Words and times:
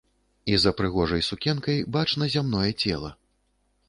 І 0.51 0.53
за 0.61 0.71
прыгожай 0.79 1.21
сукенкай 1.27 1.77
бачна 1.97 2.29
зямное 2.37 2.71
цела. 2.81 3.11